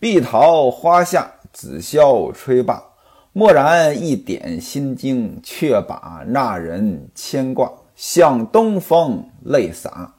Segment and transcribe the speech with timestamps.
[0.00, 2.84] 碧桃花下，紫箫吹罢。
[3.32, 7.72] 蓦然一点心惊，却把那人牵挂。
[7.96, 10.14] 向东风泪洒，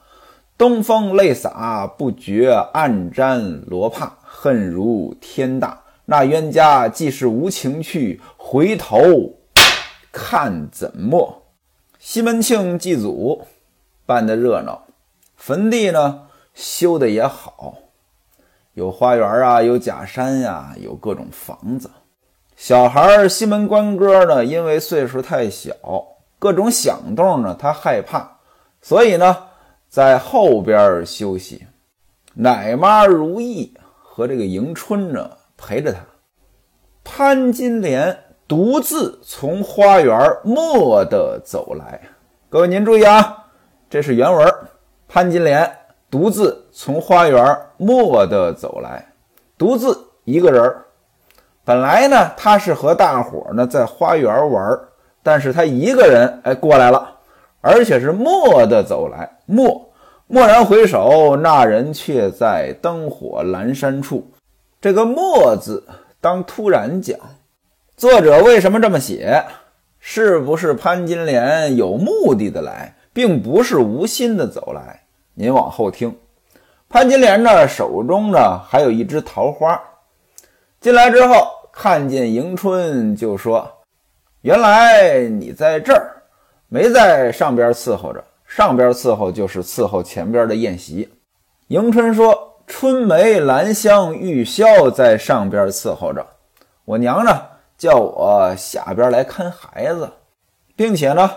[0.58, 4.18] 东风泪洒，不觉暗沾罗帕。
[4.22, 9.00] 恨如天大，那冤家既是无情去，回头
[10.12, 11.42] 看怎么？
[11.98, 13.46] 西门庆祭祖
[14.04, 14.82] 办的热闹，
[15.36, 17.78] 坟地呢修的也好，
[18.74, 21.90] 有花园啊，有假山呀，有各种房子。
[22.56, 25.72] 小孩西门官哥呢，因为岁数太小。
[26.38, 28.38] 各种响动呢，他害怕，
[28.80, 29.36] 所以呢，
[29.88, 31.66] 在后边休息。
[32.32, 35.98] 奶妈如意和这个迎春呢陪着他。
[37.04, 38.16] 潘金莲
[38.48, 42.00] 独自从花园蓦地走来。
[42.48, 43.46] 各位您注意啊，
[43.90, 44.54] 这是原文。
[45.08, 45.70] 潘金莲
[46.10, 49.12] 独自从花园蓦地走来，
[49.56, 50.74] 独自一个人
[51.64, 54.78] 本来呢，他是和大伙呢在花园玩
[55.22, 57.16] 但是他一个人哎过来了，
[57.60, 59.88] 而且是蓦地走来，蓦
[60.28, 64.30] 蓦然回首，那人却在灯火阑珊处。
[64.80, 65.86] 这个“蓦”字
[66.20, 67.18] 当突然讲，
[67.96, 69.44] 作者为什么这么写？
[69.98, 75.02] 是不是潘金莲有目的的来，并不是无心的走来？
[75.40, 76.14] 您往后听，
[76.86, 79.80] 潘金莲呢手中呢还有一枝桃花，
[80.82, 81.34] 进来之后
[81.72, 83.66] 看见迎春就说。
[84.42, 86.22] 原来你在这儿，
[86.68, 88.22] 没在上边伺候着。
[88.44, 91.08] 上边伺候就是伺候前边的宴席。
[91.68, 96.26] 迎春说：“春梅、兰香、玉箫在上边伺候着，
[96.84, 97.40] 我娘呢
[97.78, 100.10] 叫我下边来看孩子，
[100.76, 101.30] 并且呢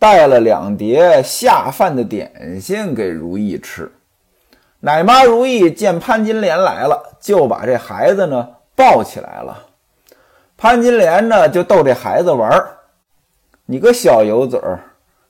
[0.00, 3.92] 带了两碟下饭的点心给如意吃。”
[4.82, 9.66] 奶妈如意见潘金莲来了，就把这孩子呢抱起来了。
[10.56, 12.70] 潘金莲呢，就逗这孩子玩儿。
[13.66, 14.80] 你个小油嘴儿，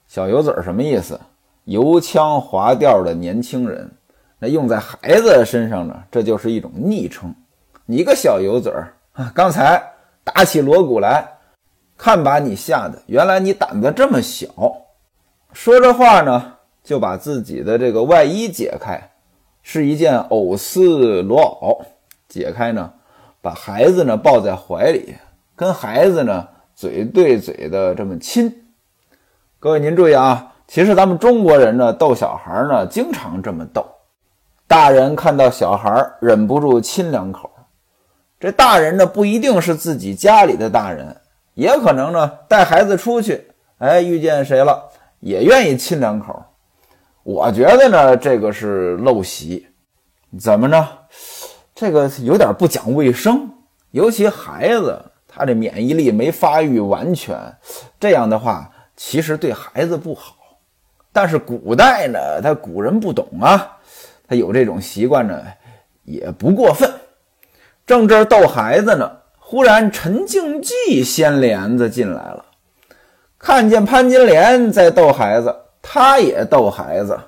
[0.07, 1.19] 小油嘴儿什么意思？
[1.65, 3.91] 油腔滑调的年轻人，
[4.39, 7.35] 那用在孩子身上呢，这就是一种昵称。
[7.85, 9.83] 你个小油嘴儿啊，刚才
[10.23, 11.30] 打起锣鼓来，
[12.03, 12.99] 看把你吓的！
[13.05, 14.47] 原来你胆子这么小。
[15.53, 16.53] 说着话呢，
[16.83, 19.11] 就把自己的这个外衣解开，
[19.61, 21.85] 是一件藕丝罗袄，
[22.27, 22.91] 解开呢。
[23.39, 25.13] 把孩子呢抱在怀里，
[25.55, 28.51] 跟孩子呢嘴对嘴的这么亲。
[29.59, 33.85] 各位您注意啊，其实咱们中国人呢逗小孩呢经常这么逗，
[34.67, 37.51] 大人看到小孩忍不住亲两口。
[38.39, 41.15] 这大人呢不一定是自己家里的大人，
[41.53, 44.89] 也可能呢带孩子出去，哎遇见谁了
[45.19, 46.43] 也愿意亲两口。
[47.23, 49.67] 我觉得呢这个是陋习，
[50.39, 50.87] 怎么着？
[51.75, 53.49] 这个有点不讲卫生，
[53.91, 57.37] 尤其孩子他这免疫力没发育完全，
[57.99, 60.35] 这样的话其实对孩子不好。
[61.13, 63.77] 但是古代呢，他古人不懂啊，
[64.27, 65.43] 他有这种习惯呢，
[66.03, 66.89] 也不过分。
[67.85, 69.11] 正这逗孩子呢，
[69.51, 72.45] 忽然陈静济掀帘子进来了，
[73.37, 77.19] 看见潘金莲在逗孩子，他也逗孩子。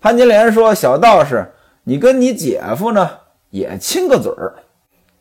[0.00, 1.52] 潘金莲说：“小道士，
[1.84, 3.10] 你跟你姐夫呢？”
[3.52, 4.54] 也亲个嘴儿，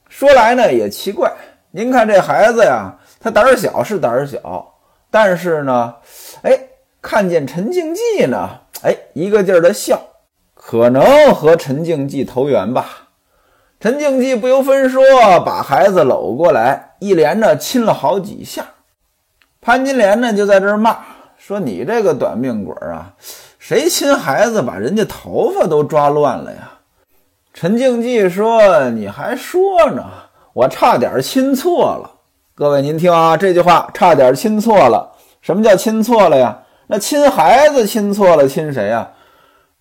[0.07, 1.29] 说来呢也奇怪，
[1.71, 4.75] 您看这孩子呀，他胆儿小是胆儿小，
[5.11, 5.93] 但是呢，
[6.43, 6.57] 哎，
[7.01, 8.49] 看见陈静济呢，
[8.83, 10.01] 哎，一个劲儿的笑，
[10.53, 13.08] 可能和陈静济投缘吧。
[13.79, 15.01] 陈静济不由分说
[15.45, 18.65] 把孩子搂过来，一连着亲了好几下。
[19.61, 20.97] 潘金莲呢就在这骂
[21.37, 23.13] 说：“你这个短命鬼啊，
[23.57, 26.71] 谁亲孩子把人家头发都抓乱了呀？”
[27.53, 30.03] 陈静济说：“你还说呢，
[30.51, 32.11] 我差点亲错了。
[32.53, 35.09] 各位您听啊，这句话差点亲错了。
[35.39, 36.59] 什么叫亲错了呀？
[36.87, 39.09] 那亲孩子亲错了，亲谁呀？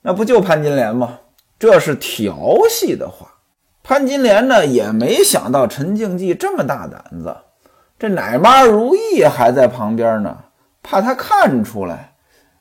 [0.03, 1.19] 那不就潘金莲吗？
[1.59, 2.37] 这是调
[2.71, 3.27] 戏的话。
[3.89, 7.35] 潘金莲呢也没想到陈静济这么大胆子。
[7.99, 10.37] 这奶妈如意还在旁边呢，
[10.83, 12.13] 怕他看出来，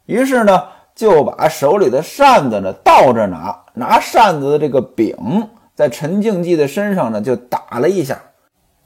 [0.06, 0.63] 于是呢。”
[0.97, 8.19] 就把手里的扇子呢倒着拿，拿扇子的这个柄在陈静济的身上呢就打了一下，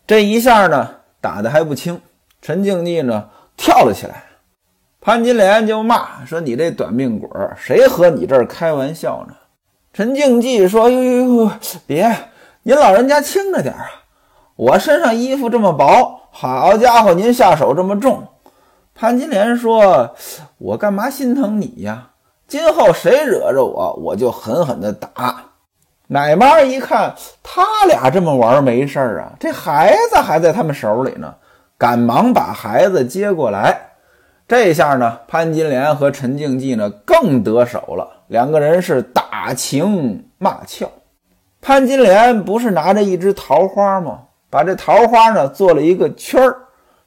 [0.06, 2.02] 这一下呢打的还不轻，
[2.42, 4.26] 陈静济呢跳了起来，
[5.00, 9.34] 潘金莲就骂说：“你这短命鬼，谁和你这儿开玩笑呢？”
[9.94, 11.52] 陈静济说：“呦呦呦，
[11.88, 12.14] 别，
[12.64, 13.90] 您老人家轻着点啊，
[14.56, 18.28] 我身上衣服这么薄，好家伙，您下手这么重。”
[18.94, 20.16] 潘金莲说
[20.60, 22.10] ：“我干嘛心疼你呀？
[22.48, 25.46] 今后谁惹着我，我就狠狠的打。”
[26.06, 31.34] 奶妈一看他俩这么玩没事儿啊，这孩子还在他们手里呢，
[31.80, 33.94] 赶忙把孩子接过来。
[34.48, 40.88] 这下呢，潘金莲和陈静济呢更得手了，两个人是打情骂俏。
[41.62, 44.22] 潘金莲不是拿着一枝桃花吗？
[44.50, 46.58] 把这桃花呢做了一个圈儿，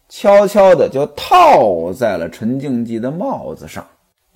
[0.08, 3.84] 悄悄的就套在了陈静济的帽子上。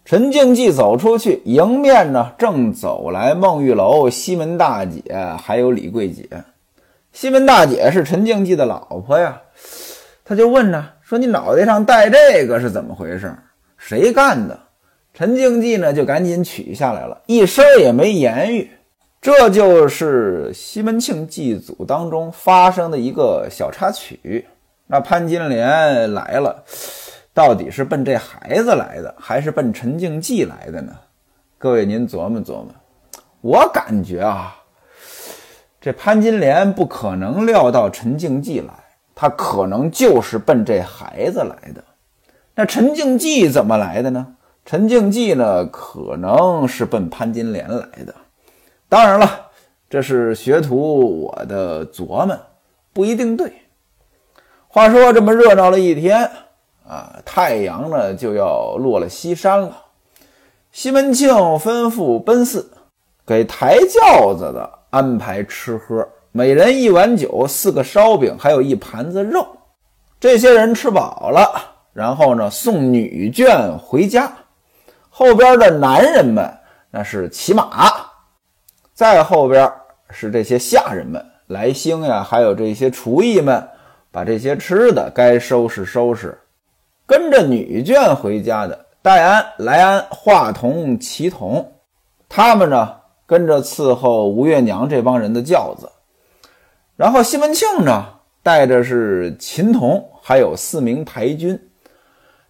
[0.04, 5.00] 陈静济走出去，迎面呢正走来孟玉楼、西门大姐
[5.40, 6.28] 还有李桂姐。
[7.12, 9.40] 西门大姐是陈静济的老婆呀，
[10.24, 10.88] 他就问呢。
[11.00, 13.34] 说你脑袋上戴这个是怎么回事？
[13.78, 14.58] 谁干的？
[15.14, 18.70] 陈静济呢就赶紧取下来了，一声也没言语。
[19.20, 24.46] 这就是西门庆祭祖当中发生的一个小插曲。
[24.86, 26.64] 那潘金莲来了，
[27.34, 30.92] 到底是奔这孩子来的，还是奔陈静济来的呢？
[31.58, 32.68] 各位您琢磨琢磨。
[33.40, 34.56] 我感觉啊，
[35.80, 38.72] 这潘金莲不可能料到陈静济来。
[39.20, 41.82] 他可能就是奔这孩子来的，
[42.54, 44.34] 那陈静济怎么来的呢？
[44.64, 48.14] 陈静济呢，可能是奔潘金莲来的。
[48.88, 49.50] 当然了，
[49.90, 52.38] 这是学徒我的琢磨，
[52.92, 53.52] 不一定对。
[54.66, 56.30] 话说这么热闹了一天
[56.86, 59.84] 啊，太阳呢就要落了西山了。
[60.72, 62.70] 西门庆吩咐奔四
[63.26, 66.06] 给抬轿子的安排吃喝。
[66.30, 69.46] 每人一碗酒，四个烧饼，还有一盘子肉。
[70.20, 71.50] 这些人吃饱了，
[71.92, 74.30] 然后呢，送女眷回家。
[75.10, 76.50] 后边的男人们
[76.90, 78.07] 那是骑马，
[78.98, 79.72] 再后边
[80.10, 83.68] 是这些下人们，来兴呀，还有这些厨艺们，
[84.10, 86.36] 把这些吃的该收拾收拾。
[87.06, 91.74] 跟着女眷回家的戴安、来安、华童、齐童，
[92.28, 95.88] 他们呢跟着伺候吴月娘这帮人的轿子。
[96.96, 98.04] 然后西门庆呢，
[98.42, 101.56] 带着是秦童，还有四名牌军。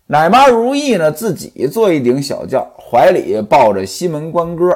[0.07, 4.75] 奶妈如意呢，自己坐一顶小轿，怀里抱着西门官哥。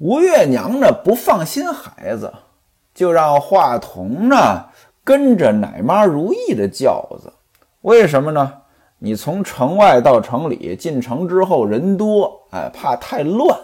[0.00, 2.32] 吴月娘呢，不放心孩子，
[2.94, 4.64] 就让华童呢
[5.02, 7.32] 跟着奶妈如意的轿子。
[7.80, 8.52] 为什么呢？
[9.00, 13.58] 你从城外到城里，进城之后人多，哎，怕太乱。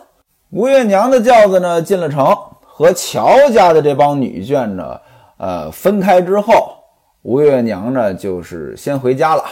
[0.50, 5.00] 吴月娘的轿子呢，进了城，和乔家的这帮女眷呢。
[5.36, 6.76] 呃，分开之后，
[7.22, 9.44] 吴月娘呢，就是先回家了。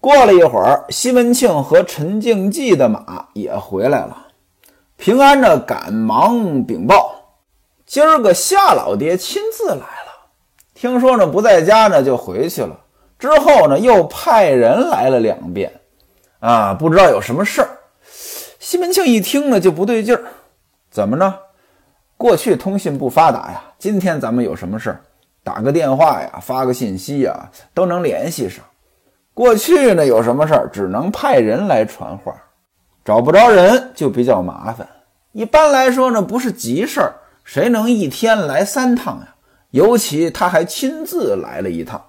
[0.00, 4.27] 过了一会儿，西门庆和陈静济的马也回来了。
[4.98, 7.36] 平安呢，赶忙禀报：
[7.86, 10.26] 今儿个夏老爹亲自来了。
[10.74, 12.76] 听说呢不在家呢，就回去了。
[13.16, 15.72] 之后呢，又派人来了两遍，
[16.40, 17.68] 啊，不知道有什么事儿。
[18.58, 20.22] 西门庆一听呢，就不对劲儿，
[20.90, 21.32] 怎么呢？
[22.16, 25.00] 过去通信不发达呀，今天咱们有什么事儿，
[25.44, 28.64] 打个电话呀，发个信息呀，都能联系上。
[29.32, 32.34] 过去呢，有什么事儿只能派人来传话，
[33.08, 34.86] 找不着人就比较麻烦。
[35.32, 39.28] 一般来说呢，不是急事儿，谁能一天来三趟呀？
[39.70, 42.04] 尤其他还亲自来了一趟，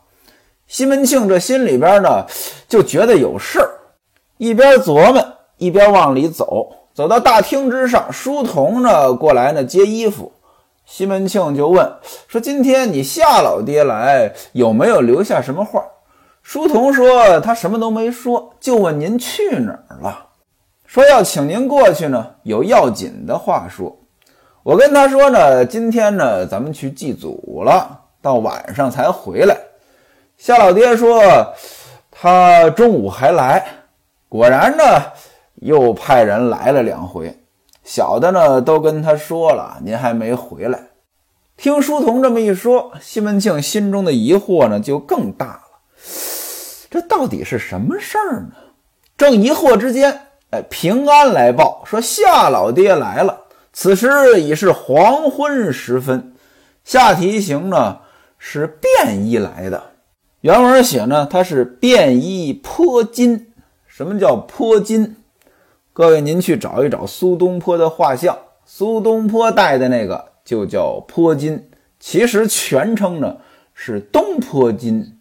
[0.67, 2.25] 西门庆这心里边呢
[2.67, 3.69] 就觉得有事儿，
[4.39, 5.25] 一边琢磨
[5.55, 6.69] 一边往里走。
[6.93, 10.33] 走到大厅之上，书童呢过来呢接衣服，
[10.85, 11.89] 西门庆就问
[12.27, 15.81] 说：“今天你夏老爹来，有没有留下什么话？”
[16.43, 20.25] 书童说：“他什么都没说，就问您去哪儿了，
[20.89, 23.95] 说要请您过去呢，有要紧的话说。
[24.63, 29.55] 我跟他说呢，今天呢咱们去祭祖了，到晚上才回来。
[30.35, 31.53] 夏老爹说
[32.09, 33.63] 他中午还来，
[34.27, 34.83] 果然呢。”
[35.61, 37.37] 又派人来了两回，
[37.83, 40.79] 小的呢都跟他说了，您还没回来。
[41.57, 45.61] 听书童这么一说，西门庆心中的疑惑呢就更大了。
[46.89, 48.51] 这到底是什么事儿呢？
[49.17, 53.45] 正疑惑之间，哎，平安来报说夏老爹来了。
[53.71, 56.33] 此时已是黄昏时分。
[56.83, 57.99] 夏提刑呢
[58.37, 59.91] 是便衣来的，
[60.41, 63.53] 原文写呢他是便衣泼金。
[63.85, 65.17] 什么叫泼金？
[65.93, 73.37] 各位，您去找一找苏东坡的画像，苏东坡戴的那个就叫泼金，其实全称呢
[73.73, 75.19] 是东坡金。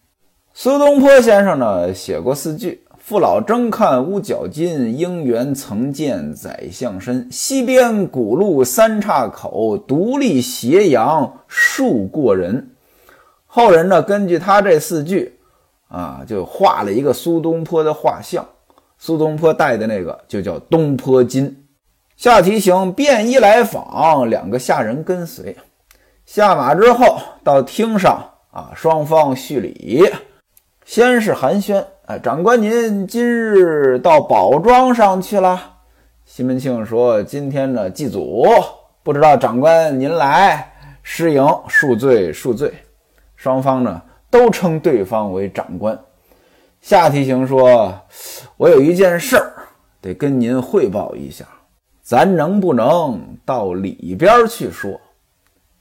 [0.54, 7.26] 苏东坡先生呢写过四句：“父老争看屋角金，应缘曾见宰相身。
[7.32, 12.72] 西边古路三岔口，独立斜阳数过人。”
[13.48, 15.38] 后人呢根据他这四句
[15.88, 18.46] 啊，就画了一个苏东坡的画像。
[18.98, 21.64] 苏东坡戴的那个就叫东坡金，
[22.14, 25.56] 下提刑便衣来访，两个下人跟随。
[26.26, 30.04] 下马之后，到厅上啊，双方叙礼。
[30.84, 35.60] 先是寒暄，哎，长官您今日到宝庄上去了？
[36.24, 38.46] 西门庆说：“今天呢祭祖，
[39.02, 40.72] 不知道长官您来，
[41.02, 42.72] 失迎，恕罪恕罪。”
[43.36, 44.00] 双方呢
[44.30, 46.00] 都称对方为长官。
[46.80, 47.94] 夏提刑说
[48.56, 49.52] ：“我有一件事儿
[50.00, 51.44] 得跟您汇报一下，
[52.00, 54.98] 咱能不能到里边去说？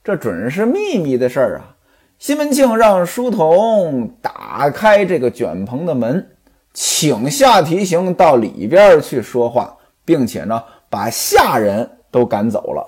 [0.04, 1.74] 这准是秘密的事儿啊！”
[2.20, 6.28] 西门庆让书童打开这个卷棚的门，
[6.74, 12.88] 请夏提刑到里边去说话，并且呢把下人都赶走了。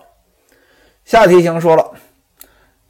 [1.05, 1.91] 夏提刑说了：“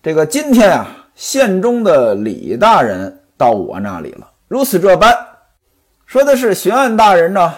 [0.01, 5.13] 这个今天啊，县中的李大人到我那里了。”如此这般，
[6.05, 7.53] 说的是巡案大人呢，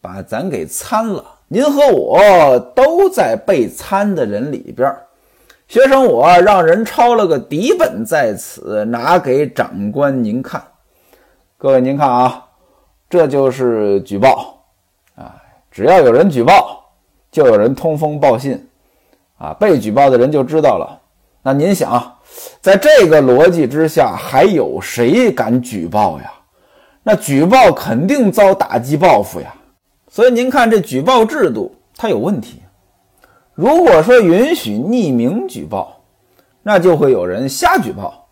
[0.00, 1.24] 把咱给参了。
[1.48, 4.92] 您和我都在被参的人里边。
[5.68, 10.62] 学生我让人抄了个底本在此，拿给长官您看。
[11.58, 12.46] 各位您看啊，
[13.10, 14.62] 这就是举报
[15.16, 15.34] 啊！
[15.70, 16.84] 只要有人举报，
[17.32, 18.64] 就有人通风报信
[19.38, 21.00] 啊，被举报的人就知道了。
[21.42, 22.14] 那您想？
[22.60, 26.32] 在这个逻辑之下，还有谁敢举报呀？
[27.02, 29.52] 那举报肯定遭打击报复呀。
[30.08, 32.62] 所以您看这举报制度它有问题。
[33.56, 35.96] 如果说允许匿名举报，
[36.62, 38.28] 那就会有人瞎举报。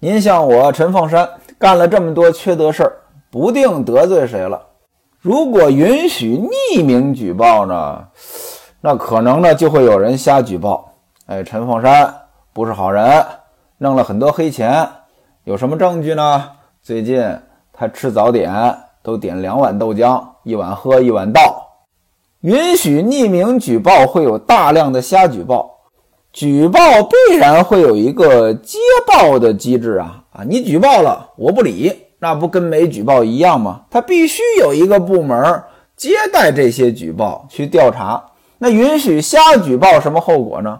[0.00, 1.28] 您像我陈凤山
[1.60, 2.92] 干了这么多缺德事儿，
[3.30, 4.60] 不定得罪谁了。
[5.20, 8.04] 如果允许匿名举报呢，
[8.80, 10.92] 那可能呢就会有人瞎举报。
[11.26, 12.12] 哎，陈凤山
[12.52, 13.24] 不是好人。
[13.78, 14.88] 弄了很多黑钱，
[15.44, 16.50] 有什么证据呢？
[16.82, 17.24] 最近
[17.72, 21.64] 他吃早点都点两碗豆浆，一碗喝一碗倒。
[22.44, 25.78] 允许匿名举报，会有大量的瞎举报。
[26.30, 30.44] 举报必然会有一个接报的机制啊啊！
[30.46, 33.84] 你举报了，我不理，那不跟没举报一样吗？
[33.90, 35.62] 他必须有一个部门
[35.96, 38.22] 接待这些举报去调查。
[38.58, 40.78] 那允许瞎举报，什么后果呢？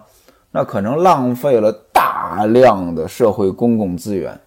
[0.51, 4.39] 那可能浪费了大量的社会公共资源，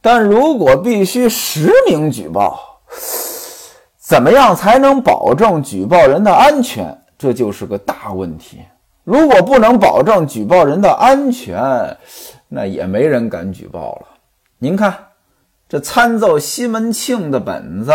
[0.00, 2.58] 但如果必须实名举报，
[4.06, 6.94] 怎么样才能保证举报人的安全？
[7.16, 8.60] 这就是个大问题。
[9.02, 11.96] 如果不能保证举报人的安全，
[12.46, 14.06] 那也没人敢举报了。
[14.58, 14.94] 您看，
[15.66, 17.92] 这参奏西门庆的本子，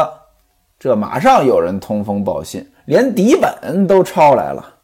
[0.79, 4.77] 这马上有人通风报信，连底本都抄来了。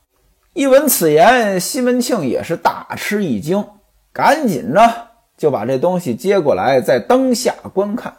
[0.53, 3.65] 一闻此言，西门庆也是大吃一惊，
[4.13, 4.93] 赶紧呢
[5.35, 8.13] 就把这东西接过来，在灯下观看。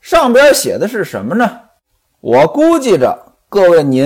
[0.00, 1.60] 上边写的是什么呢？
[2.26, 3.16] 我估计着
[3.48, 4.04] 各位您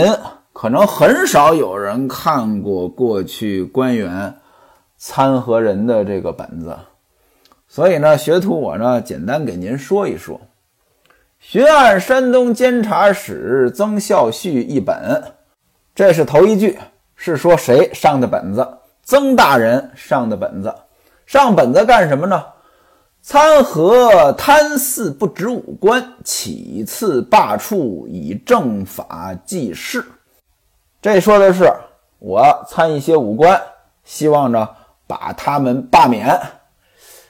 [0.53, 4.35] 可能很少有人看过过去官员
[4.99, 6.77] 参合人的这个本子，
[7.67, 10.39] 所以呢，学徒我呢简单给您说一说：
[11.39, 15.33] 巡按山东监察使曾孝胥一本，
[15.95, 16.79] 这是头一句。
[17.17, 18.69] 是说谁上的本子？
[19.03, 20.75] 曾大人上的本子，
[21.25, 22.45] 上本子干什么呢？
[23.23, 30.05] 参合贪肆不止五官，起次罢黜，以正法济世。
[31.03, 31.71] 这说的是
[32.19, 33.61] 我参一些武官，
[34.05, 34.67] 希望呢
[35.07, 36.41] 把他们罢免。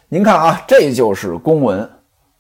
[0.09, 1.91] 您看啊，这就是公文。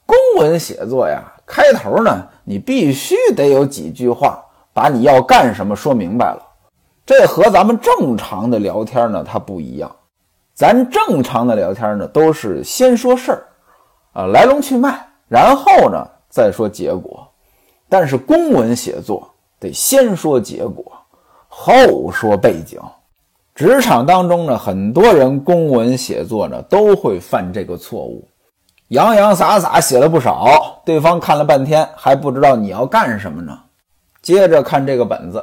[0.06, 6.40] 公文写作呀，开头呢，你必须得有几句话，把你要干什么说明白了。
[7.04, 9.90] 这和咱们正常的聊天呢，它不一样。
[10.60, 13.46] 咱正常的聊天呢，都是先说事儿，
[14.12, 14.94] 啊，来龙去脉，
[15.26, 17.26] 然后呢再说结果。
[17.88, 19.26] 但是公文写作
[19.58, 20.92] 得先说结果，
[21.48, 22.78] 后说背景。
[23.54, 28.28] 职场当中呢，很多人公文写作呢都会犯这个错误，
[28.88, 33.58] 洋洋洒洒写了不少，对方看了半天还不知道你要干什么呢。
[34.20, 35.42] 接着看这个本子。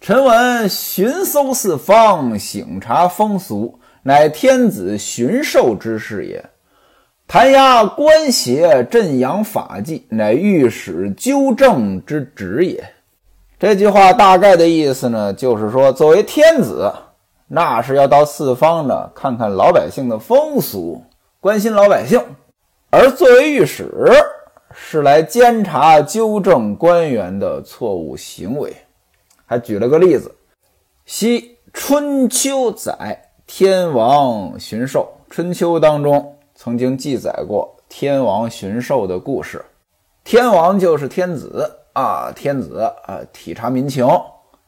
[0.00, 6.40] 臣闻巡搜四方，省察风俗，乃天子巡狩之事也；
[7.26, 12.82] 弹压官邪，镇养法纪，乃御史纠正之职也。
[13.58, 16.90] 这句话大概的意思呢，就是说，作为天子，
[17.46, 21.04] 那是要到四方呢，看看老百姓的风俗，
[21.40, 22.20] 关心老百姓；
[22.88, 23.86] 而作为御史，
[24.72, 28.74] 是来监察、纠正官员的错误行为。
[29.44, 30.34] 还举了个例子，
[31.04, 35.08] 昔春秋载天王巡狩。
[35.28, 39.64] 春秋当中曾经记载过天王巡狩的故事。
[40.22, 44.06] 天王就是天子啊，天子啊，体察民情，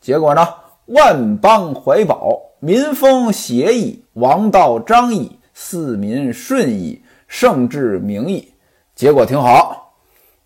[0.00, 0.44] 结果呢
[0.86, 8.52] 万邦怀宝，民风协议，王道彰义，四民顺义，圣治明义。
[8.96, 9.92] 结果挺好。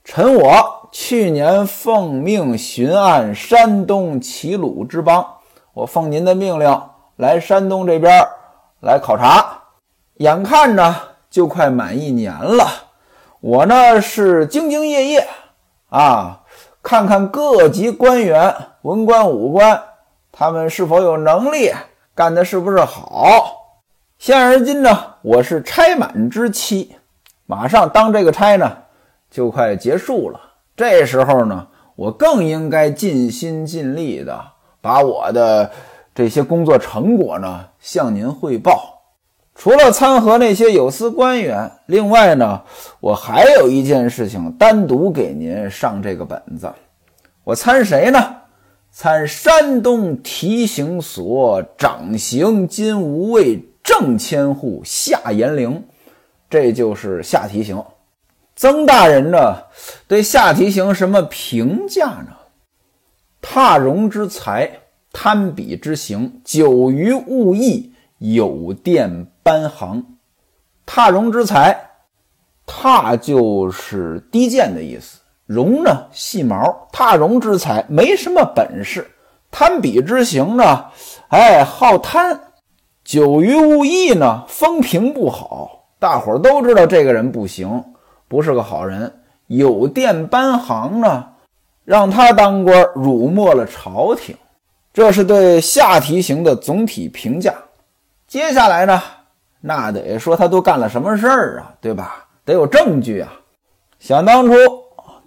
[0.04, 5.26] 臣我去年奉命巡按山东齐鲁之邦，
[5.72, 6.82] 我奉您的命令
[7.16, 8.26] 来山东这边
[8.80, 9.62] 来考察，
[10.16, 10.94] 眼看着
[11.30, 12.66] 就快满一年了。
[13.40, 15.26] 我呢是兢兢业业
[15.88, 16.42] 啊，
[16.82, 19.82] 看看各级官员、文官、武官。
[20.30, 21.72] 他们是否有能力
[22.14, 23.52] 干的是不是好？
[24.18, 26.96] 现而今呢，我是差满之期，
[27.46, 28.76] 马上当这个差呢，
[29.30, 30.38] 就快结束了。
[30.76, 34.38] 这时候呢，我更应该尽心尽力的
[34.82, 35.70] 把我的
[36.16, 38.94] 这些工作成果呢向您汇报。
[39.54, 42.62] 除了参合那些有司官员，另外呢，
[43.00, 46.72] 我还有一件事情单独给您上这个本子。
[47.44, 48.36] 我参谁呢？
[48.90, 55.84] 参山东提刑所长刑金吾卫正千户夏延龄，
[56.48, 57.84] 这就是夏提刑。
[58.56, 59.64] 曾大人呢，
[60.08, 62.28] 对夏提刑什么评价呢？
[63.42, 64.70] 踏荣之才，
[65.18, 70.04] 贪鄙之行，久于物役，有电班行。
[70.84, 71.74] 踏荣之才，
[72.66, 75.20] 踏就是低贱的意思。
[75.46, 79.10] 绒呢，细毛，踏绒之才，没什么本事。
[79.50, 80.84] 贪鄙之行呢，
[81.28, 82.38] 哎，好贪。
[83.02, 87.82] 久于物役呢，风评不好，大伙儿都知道这个人不行，
[88.28, 89.20] 不是个好人。
[89.46, 91.30] 有殿班行呢，
[91.86, 94.36] 让他当官，辱没了朝廷。
[94.96, 97.52] 这是对下提刑的总体评价。
[98.26, 99.02] 接下来呢，
[99.60, 102.24] 那得说他都干了什么事儿啊，对吧？
[102.46, 103.30] 得有证据啊。
[103.98, 104.54] 想当初。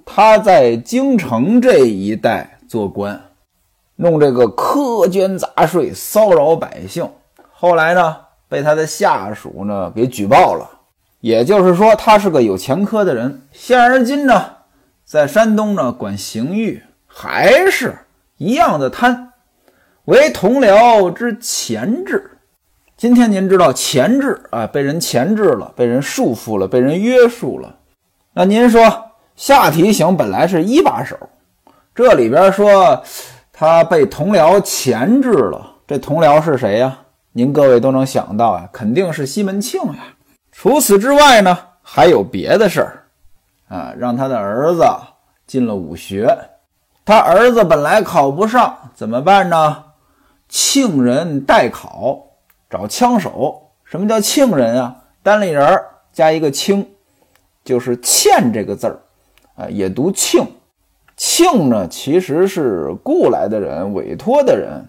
[0.03, 3.21] 他在京城这一带做官，
[3.97, 7.07] 弄这个苛捐杂税，骚扰百姓。
[7.51, 10.67] 后来呢，被他的下属呢给举报了。
[11.19, 13.43] 也就是说，他是个有前科的人。
[13.51, 14.45] 现而今呢，
[15.05, 17.95] 在山东呢管刑狱，还是
[18.37, 19.28] 一样的贪，
[20.09, 22.31] 为同僚之钳制。
[22.97, 27.75] 今天您知道钳制啊，被人钳制了，被人束缚了，被人约束了。
[28.33, 29.05] 那您说？
[29.35, 31.15] 下提刑本来是一把手，
[31.95, 33.01] 这里边说
[33.53, 35.75] 他被同僚钳制了。
[35.87, 36.97] 这同僚是谁呀？
[37.31, 40.07] 您各位都能想到啊，肯定是西门庆呀。
[40.51, 43.03] 除此之外呢，还有别的事儿
[43.69, 44.83] 啊，让他的儿子
[45.45, 46.35] 进了武学。
[47.05, 49.83] 他儿子本来考不上，怎么办呢？
[50.49, 52.21] 庆人代考，
[52.69, 53.69] 找枪手。
[53.85, 54.95] 什么叫庆人啊？
[55.23, 55.81] 单立人
[56.11, 56.85] 加一个清，
[57.63, 58.99] 就是欠这个字儿。
[59.55, 60.45] 啊，也读庆，
[61.17, 64.83] 庆呢其实是雇来的人、委托的人，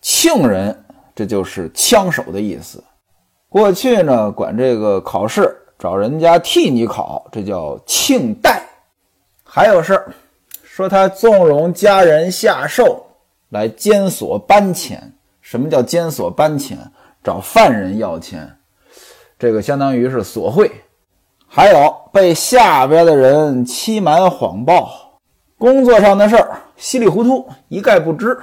[0.00, 0.84] 庆人
[1.14, 2.82] 这就是枪手的意思。
[3.48, 8.62] 过去呢管这个考试找人家替你考，这叫庆代。
[9.44, 10.12] 还有事儿，
[10.62, 13.04] 说他纵容家人下寿
[13.50, 15.12] 来监所搬钱。
[15.40, 16.78] 什么叫监所搬钱？
[17.24, 18.56] 找犯人要钱，
[19.38, 20.70] 这个相当于是索贿。
[21.46, 25.18] 还有被下边的人欺瞒谎报，
[25.58, 28.38] 工作上的事儿稀里糊涂一概不知。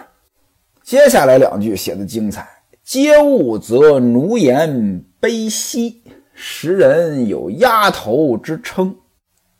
[0.84, 2.48] 接下来两句写的精彩：
[2.84, 8.96] 接物则奴颜卑膝，时人有丫头之称，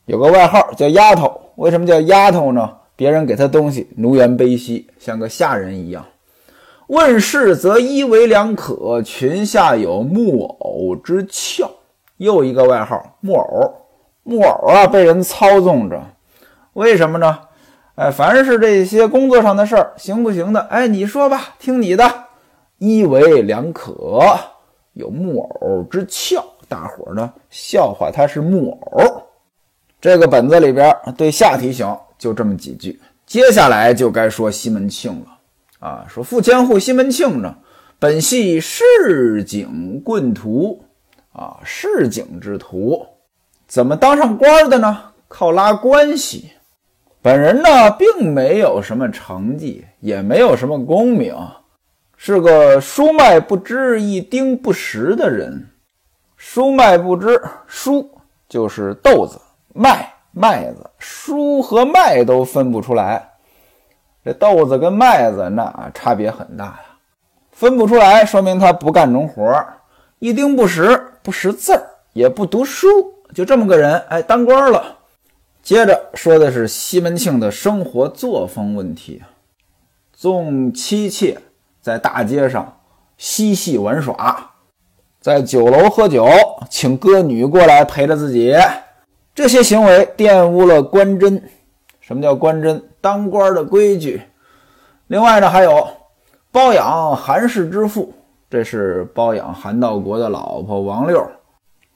[0.06, 1.42] 有个外号叫丫头。
[1.56, 2.78] 为什么叫丫头呢？
[2.96, 6.06] 别人给他东西奴颜卑膝，像个下人一样。
[6.88, 11.70] 问世则一为两可，群下有木偶之俏。
[12.18, 13.74] 又一个外号木偶，
[14.24, 16.02] 木偶啊，被人操纵着，
[16.72, 17.40] 为什么呢？
[17.96, 20.62] 哎，凡是这些工作上的事儿，行不行的？
[20.70, 22.10] 哎，你说吧，听你的，
[22.78, 24.22] 一为两可，
[24.94, 29.24] 有木偶之俏，大伙儿呢笑话他是木偶。
[30.00, 31.86] 这个本子里边对下提醒
[32.18, 35.40] 就这么几句，接下来就该说西门庆了
[35.80, 37.56] 啊，说富千户西门庆呢，
[38.00, 40.82] 本系市井棍徒。
[41.38, 43.06] 啊，市井之徒，
[43.68, 45.12] 怎么当上官的呢？
[45.28, 46.52] 靠拉关系。
[47.22, 51.36] 本人呢，并没有什么成绩，也没有什么功名，
[52.16, 55.72] 是个书麦不知、一丁不识的人。
[56.38, 58.10] 书麦不知，书
[58.48, 59.38] 就是豆子，
[59.74, 63.30] 麦麦子，书和麦都分不出来。
[64.26, 66.82] 这豆子跟麦子那差别很大呀，
[67.52, 69.66] 分不出来，说明他不干农活
[70.20, 71.12] 一丁不识。
[71.24, 71.82] 不识字儿，
[72.14, 72.88] 也不读书，
[73.34, 74.98] 就这么个人，哎，当官了。
[75.64, 79.24] 接着说的是西门庆的生活作风问题。
[80.14, 81.36] 纵妻妾
[81.82, 82.78] 在大街上
[83.18, 84.52] 嬉戏玩耍，
[85.20, 86.28] 在酒楼喝酒，
[86.70, 88.54] 请歌女过来陪着自己，
[89.36, 91.40] 这些行为玷污了官箴。
[92.00, 92.82] 什么叫官箴？
[93.02, 94.22] 当官的规矩。
[95.08, 95.86] 另外呢，还有
[96.52, 98.14] 包养韩氏之妇，
[98.50, 101.22] 这是包养韩道国的老婆王六，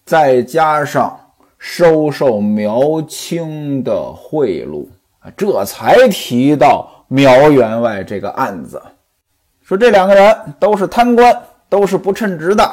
[0.04, 1.18] 再加上
[1.58, 4.86] 收受苗青的贿赂
[5.20, 8.82] 啊，这才提到苗员外这个案子。
[9.64, 11.36] 说这两个人都是贪官，
[11.70, 12.64] 都是不称职的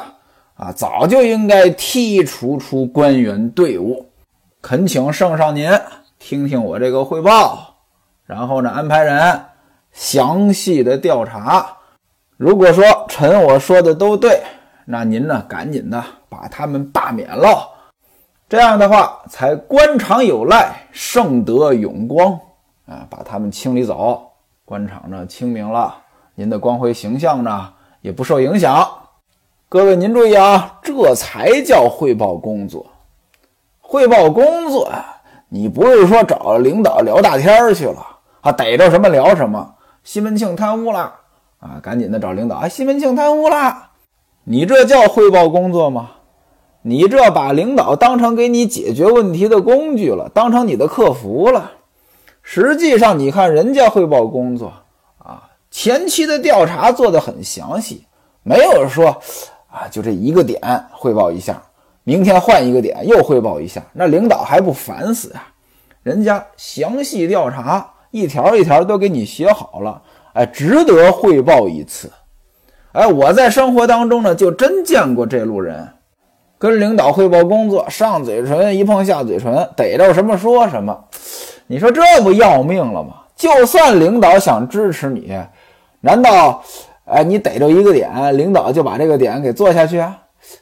[0.55, 4.05] 啊，早就应该剔除出官员队伍。
[4.61, 5.71] 恳请圣上您
[6.17, 7.75] 听听我这个汇报，
[8.25, 9.45] 然后呢，安排人。
[9.93, 11.75] 详细的调查，
[12.37, 14.43] 如果说臣我说的都对，
[14.85, 17.67] 那您呢赶紧的把他们罢免了，
[18.47, 22.39] 这样的话才官场有赖，圣德永光
[22.85, 23.07] 啊！
[23.09, 24.33] 把他们清理走，
[24.65, 25.95] 官场呢清明了，
[26.35, 28.87] 您的光辉形象呢也不受影响。
[29.67, 32.85] 各位您注意啊，这才叫汇报工作。
[33.89, 34.91] 汇报工作，
[35.47, 38.05] 你不是说找领导聊大天去了
[38.41, 38.51] 啊？
[38.51, 39.75] 逮着什么聊什么。
[40.03, 41.13] 西门庆贪污了
[41.59, 41.79] 啊！
[41.81, 42.67] 赶紧的找领导啊！
[42.67, 43.91] 西门庆贪污了，
[44.43, 46.11] 你这叫汇报工作吗？
[46.81, 51.71] 你这把领导当成给你解决问题的工具了，当成你的客服了。
[52.41, 54.73] 实际上，你看人家汇报工作
[55.17, 58.05] 啊，前期的调查做得很详细，
[58.43, 59.21] 没有说
[59.71, 60.59] 啊，就这一个点
[60.91, 61.61] 汇报一下，
[62.07, 65.43] 明天换一个点又汇报一下，那领导还不烦死呀？
[66.03, 67.85] 人家详细调查。
[68.11, 72.09] 一条一条都给你写好了，哎，值得汇报一次。
[72.93, 75.85] 哎，我在生活当中呢，就真见过这路人，
[76.57, 80.97] 跟领导汇报工作，上嘴唇一碰下嘴唇，逮着什么说什么。
[81.67, 83.15] 你说这不要命了吗？
[83.35, 85.37] 就算领导想支持你，
[85.99, 86.63] 难道
[87.03, 90.17] 哎你逮着一个点，领导就把这个点给做下去啊？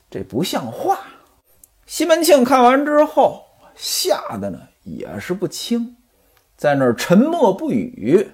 [0.10, 0.98] 这不像话。
[1.96, 3.42] 西门庆看完之后，
[3.74, 5.96] 吓得呢也是不轻。
[6.58, 8.32] 在那儿沉默不语，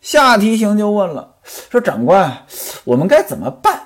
[0.00, 2.46] 夏提刑就问了：“说长官，
[2.84, 3.76] 我们该怎么办？”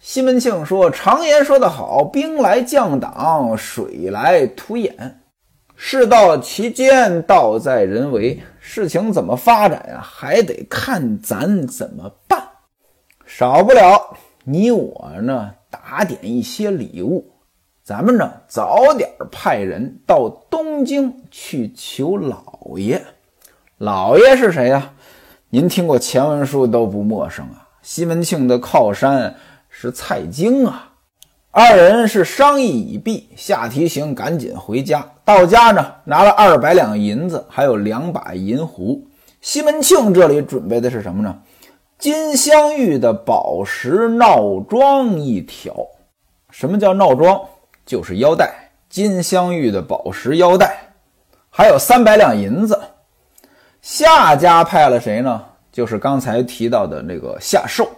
[0.00, 5.20] 西门庆说：“常言说得好，兵来将挡，水来土掩。
[5.76, 8.40] 事到其间，道在人为。
[8.60, 10.00] 事情怎么发展呀？
[10.02, 12.42] 还得看咱怎么办。
[13.26, 17.30] 少不了你我呢，打点一些礼物。”
[17.88, 23.02] 咱们呢，早点派人到东京去求老爷。
[23.78, 24.92] 老爷是谁呀？
[25.48, 27.66] 您听过前文书都不陌生啊。
[27.80, 29.36] 西门庆的靠山
[29.70, 30.92] 是蔡京啊。
[31.50, 35.02] 二人是商议已毕，下提刑赶紧回家。
[35.24, 39.02] 到家呢，拿了二百两银子，还有两把银壶。
[39.40, 41.38] 西门庆这里准备的是什么呢？
[41.98, 45.74] 金镶玉的宝石闹庄一条。
[46.50, 47.40] 什么叫闹庄？
[47.88, 48.52] 就是腰带，
[48.90, 50.78] 金镶玉的宝石腰带，
[51.48, 52.78] 还有三百两银子。
[53.80, 55.42] 夏家派了谁呢？
[55.72, 57.88] 就是刚才提到的那个夏寿。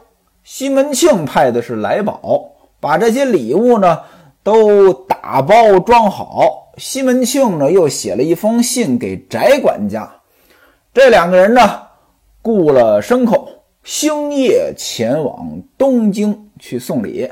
[0.45, 3.99] 西门庆派的是来宝，把这些礼物呢
[4.45, 6.71] 都打包装好。
[6.77, 10.09] 西门庆呢又写了一封信给翟管家，
[10.95, 11.83] 这两个人呢
[12.43, 13.49] 雇了牲口，
[13.83, 17.29] 星夜前往东京去送礼。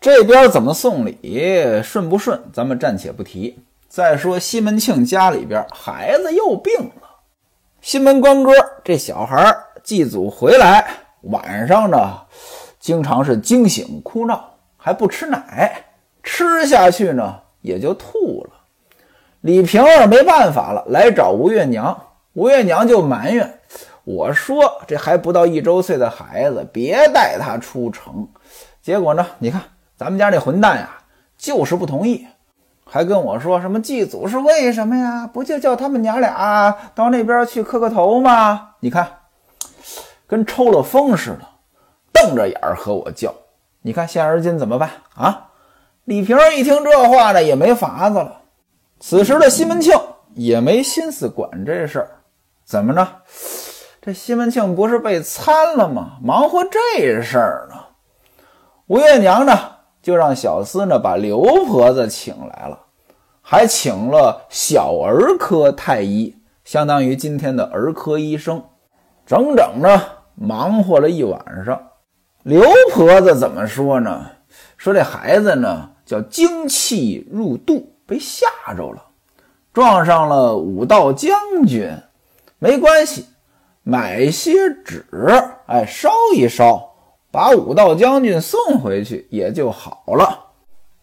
[0.00, 3.62] 这边怎么送礼顺不顺，咱们暂且不提。
[3.86, 7.02] 再说西门庆家里边孩子又病了，
[7.82, 8.50] 西门官哥
[8.82, 10.88] 这小孩祭祖回来，
[11.24, 12.22] 晚上呢
[12.78, 15.84] 经常是惊醒哭闹，还不吃奶，
[16.22, 18.50] 吃下去呢也就吐了。
[19.42, 23.58] 李瓶儿没办法了，来找吴月娘，吴月娘就埋怨
[24.04, 28.26] 我说：“这还不到一周岁的孩子，别带他出城。”
[28.80, 29.60] 结果呢，你看。
[30.00, 30.88] 咱们家这混蛋呀，
[31.36, 32.26] 就是不同意，
[32.86, 35.26] 还跟我说什么祭祖是为什么呀？
[35.26, 38.70] 不就叫他们娘俩到那边去磕个头吗？
[38.80, 39.06] 你看，
[40.26, 41.40] 跟抽了风似的，
[42.14, 43.34] 瞪着眼儿和我叫。
[43.82, 45.48] 你看现而今怎么办啊？
[46.04, 48.40] 李瓶儿一听这话呢，也没法子了。
[49.00, 49.94] 此时的西门庆
[50.32, 52.08] 也没心思管这事儿，
[52.64, 53.06] 怎么着？
[54.00, 56.12] 这西门庆不是被参了吗？
[56.22, 57.76] 忙活这事儿呢？
[58.86, 59.52] 吴月娘呢？
[60.02, 62.78] 就让小厮呢把刘婆子请来了，
[63.42, 68.62] 还请了小儿科太医，相当于今天的儿科医生，
[69.26, 70.02] 整整呢
[70.34, 71.80] 忙活了一晚上。
[72.42, 74.26] 刘婆子怎么说呢？
[74.76, 79.04] 说这孩子呢叫精气入肚，被吓着了，
[79.72, 81.94] 撞上了武道将军。
[82.58, 83.26] 没关系，
[83.82, 84.52] 买些
[84.84, 85.04] 纸，
[85.66, 86.89] 哎，烧一烧，
[87.30, 90.46] 把武道将军送回去也就好了。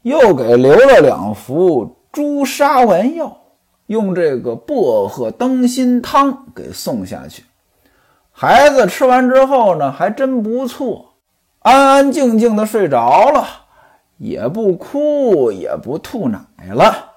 [0.02, 3.38] 又给留了两服朱砂丸药，
[3.88, 7.44] 用这个薄荷灯心汤给送下去。
[8.32, 11.14] 孩子吃完之后呢，还真不错，
[11.60, 13.46] 安安静静的睡着了，
[14.18, 16.40] 也不哭，也不吐奶
[16.74, 17.14] 了。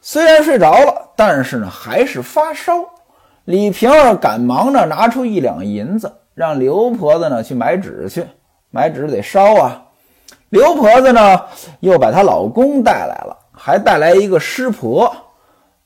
[0.00, 2.72] 虽然睡着了，但是呢，还是发烧。
[3.44, 8.26] 李瓶儿赶忙呢，拿出一两银子，让刘婆子呢去买纸去。
[8.74, 9.80] 买纸得烧啊。
[10.48, 11.40] 刘婆子呢，
[11.78, 15.14] 又把她老公带来了，还带来一个师婆，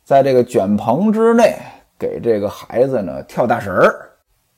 [0.04, 1.54] 在这个卷棚之内
[1.98, 4.08] 给这个孩子呢跳大神儿。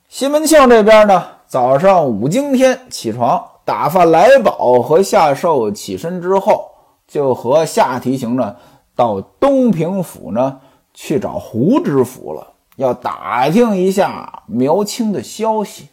[0.09, 6.71] 西门庆这边呢，早上五更天起床，打发来宝和夏寿起身之后，
[7.09, 8.55] 就和夏提刑呢
[8.95, 10.61] 到东平府呢
[10.95, 12.47] 去找胡知府了。
[12.77, 15.89] 要打听一下苗青的消息。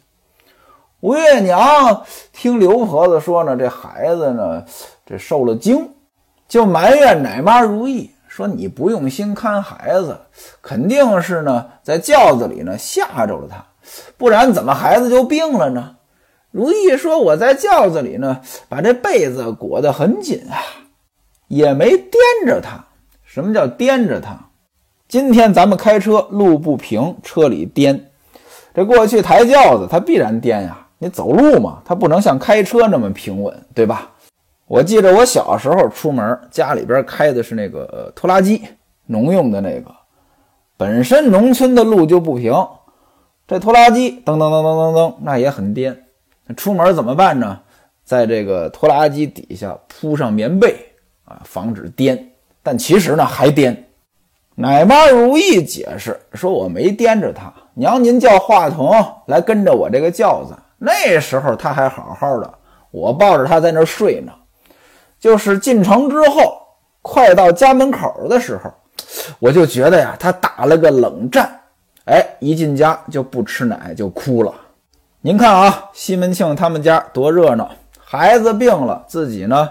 [1.00, 4.64] 吴月娘听刘婆子说呢，这孩子呢，
[5.06, 5.90] 这受了惊，
[6.48, 10.18] 就埋怨奶妈如意说：“你不用心看孩子，
[10.60, 13.64] 肯定是呢在轿子里呢吓着了他，
[14.16, 15.94] 不然怎么孩子就病了呢？”
[16.50, 20.58] 如意说：“我在轿子里呢，把这被子裹得很紧啊，
[21.46, 22.12] 也没颠
[22.44, 22.86] 着他。
[23.22, 24.36] 什么叫颠着他？”
[25.06, 28.10] 今天咱们开车路不平，车里颠。
[28.74, 30.86] 这过去抬轿子，他必然颠呀。
[30.98, 34.10] 你走路嘛，它不能像开车那么平稳，对吧？
[34.66, 38.62] 我记着我小时候出门，家里边开的是那个拖拉机，
[39.06, 39.90] 农用的那个。
[40.76, 42.52] 本身农村的路就不平，
[43.46, 46.04] 这拖拉机噔噔噔噔噔噔，那也很颠。
[46.56, 47.60] 出门怎么办呢？
[48.04, 50.74] 在这个拖拉机底下铺上棉被
[51.24, 52.30] 啊，防止颠。
[52.62, 53.84] 但其实呢，还颠。
[54.54, 58.92] 奶妈如意解释说：“我没颠着他，娘您叫话筒
[59.26, 60.54] 来跟着我这个轿子。
[60.78, 62.54] 那时候他还好好的，
[62.90, 64.32] 我抱着他在那睡呢。
[65.18, 66.58] 就是进城之后，
[67.02, 68.72] 快到家门口的时候，
[69.40, 71.60] 我就觉得呀，他打了个冷战。
[72.04, 74.54] 哎，一进家就不吃奶，就哭了。
[75.20, 79.68] 您看啊，西门庆他们家多热闹，孩子病了，自己呢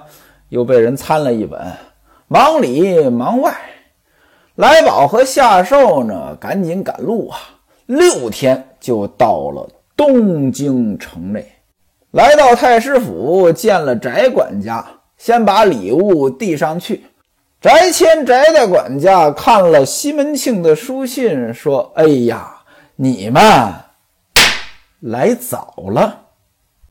[0.50, 1.60] 又被人参了一本，
[2.28, 3.56] 忙里忙外。”
[4.56, 7.38] 来宝和夏寿呢，赶紧赶路啊！
[7.86, 9.67] 六天就到了
[9.98, 11.44] 东京城内，
[12.12, 14.86] 来到太师府见了翟管家，
[15.18, 17.04] 先把礼物递上去。
[17.60, 22.58] 翟谦翟大管家看了西门庆的书信，说：“哎呀，
[22.96, 23.42] 你们
[25.00, 26.26] 来早了。”